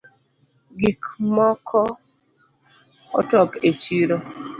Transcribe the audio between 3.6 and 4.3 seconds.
e chiro